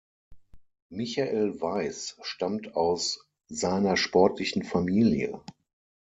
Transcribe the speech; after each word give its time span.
Michael 0.89 1.61
Weiss 1.61 2.17
stammt 2.23 2.75
aus 2.75 3.27
seiner 3.49 3.97
sportlichen 3.97 4.63
Familie. 4.63 5.39